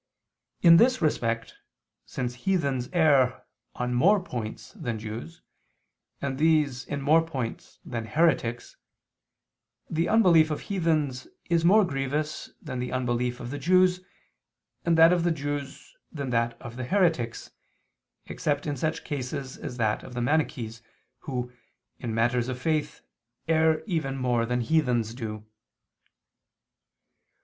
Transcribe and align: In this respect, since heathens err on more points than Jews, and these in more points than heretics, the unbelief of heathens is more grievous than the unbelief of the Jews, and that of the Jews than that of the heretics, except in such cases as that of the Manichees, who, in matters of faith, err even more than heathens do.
In 0.63 0.77
this 0.77 0.99
respect, 0.99 1.57
since 2.07 2.33
heathens 2.33 2.89
err 2.91 3.45
on 3.75 3.93
more 3.93 4.19
points 4.19 4.71
than 4.73 4.97
Jews, 4.97 5.43
and 6.19 6.39
these 6.39 6.87
in 6.87 7.03
more 7.03 7.21
points 7.23 7.77
than 7.85 8.05
heretics, 8.05 8.77
the 9.91 10.09
unbelief 10.09 10.49
of 10.49 10.61
heathens 10.61 11.27
is 11.51 11.63
more 11.63 11.85
grievous 11.85 12.49
than 12.59 12.79
the 12.79 12.91
unbelief 12.91 13.39
of 13.39 13.51
the 13.51 13.59
Jews, 13.59 13.99
and 14.85 14.97
that 14.97 15.13
of 15.13 15.23
the 15.23 15.29
Jews 15.29 15.95
than 16.11 16.31
that 16.31 16.59
of 16.59 16.77
the 16.77 16.85
heretics, 16.85 17.51
except 18.25 18.65
in 18.65 18.75
such 18.75 19.03
cases 19.03 19.55
as 19.55 19.77
that 19.77 20.01
of 20.01 20.15
the 20.15 20.21
Manichees, 20.23 20.81
who, 21.19 21.51
in 21.99 22.11
matters 22.15 22.49
of 22.49 22.59
faith, 22.59 23.01
err 23.47 23.83
even 23.85 24.17
more 24.17 24.47
than 24.47 24.61
heathens 24.61 25.13
do. 25.13 25.45